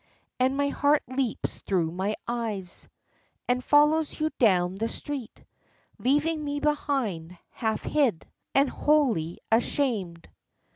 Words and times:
And 0.39 0.57
my 0.57 0.69
heart 0.69 1.03
leaps 1.07 1.59
through 1.59 1.91
my 1.91 2.15
eyes 2.27 2.87
And 3.47 3.63
follows 3.63 4.19
you 4.19 4.31
down 4.39 4.73
the 4.73 4.87
street; 4.89 5.43
Leaving 5.99 6.43
me 6.43 6.59
behind, 6.59 7.37
half 7.51 7.83
hid 7.83 8.25
And 8.55 8.67
wholly 8.67 9.37
ashamed. 9.51 10.27